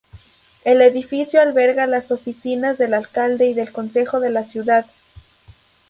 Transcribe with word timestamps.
El 0.65 0.81
edificio 0.81 1.39
alberga 1.43 1.85
las 1.85 2.09
oficinas 2.09 2.79
del 2.79 2.95
alcalde 2.95 3.45
y 3.45 3.53
del 3.53 3.71
Consejo 3.71 4.19
de 4.19 4.31
la 4.31 4.43
Ciudad. 4.43 4.87